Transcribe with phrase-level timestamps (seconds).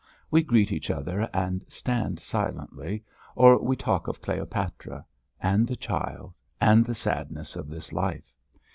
[0.31, 3.03] We greet each other and stand silently,
[3.35, 5.05] or we talk of Cleopatra,
[5.39, 8.33] and the child, and the sadness of this life.